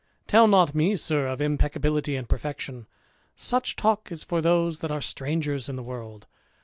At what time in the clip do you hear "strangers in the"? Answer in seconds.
4.99-5.83